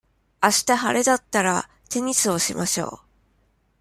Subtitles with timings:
[0.39, 2.99] あした晴れだったら、テニスをしましょう。